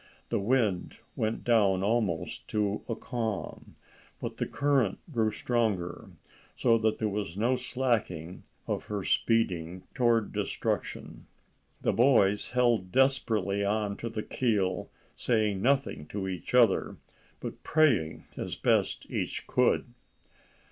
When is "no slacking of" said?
7.37-8.85